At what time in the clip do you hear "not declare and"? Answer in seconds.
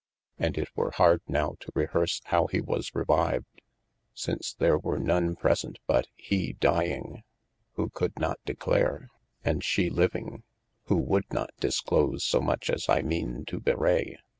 8.17-9.63